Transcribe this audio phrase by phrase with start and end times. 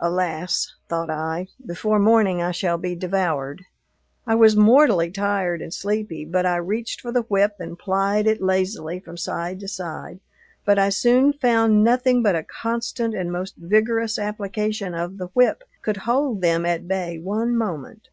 [0.00, 0.74] Alas!
[0.88, 3.62] thought I, before morning I shall be devoured.
[4.26, 8.42] I was mortally tired and sleepy, but I reached for the whip and plied it
[8.42, 10.18] lazily from side to side;
[10.64, 15.62] but I soon found nothing but a constant and most vigorous application of the whip
[15.80, 18.08] could hold them at bay one moment.